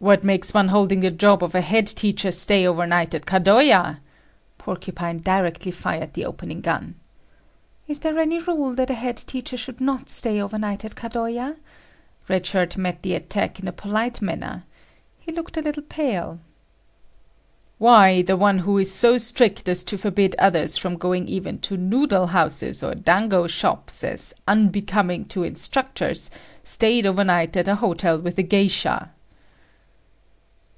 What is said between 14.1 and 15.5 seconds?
manner. He